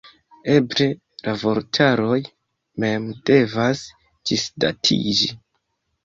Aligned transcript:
Eble 0.51 0.85
la 1.25 1.33
vortaroj 1.41 2.17
mem 2.83 3.05
devas 3.31 3.83
ĝisdatiĝi. 4.31 5.29